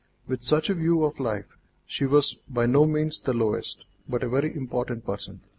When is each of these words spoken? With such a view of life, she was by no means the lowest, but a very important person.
With 0.27 0.41
such 0.41 0.67
a 0.67 0.73
view 0.73 1.03
of 1.03 1.19
life, 1.19 1.45
she 1.85 2.07
was 2.07 2.33
by 2.49 2.65
no 2.65 2.85
means 2.87 3.21
the 3.21 3.33
lowest, 3.35 3.85
but 4.09 4.23
a 4.23 4.29
very 4.29 4.51
important 4.55 5.05
person. 5.05 5.41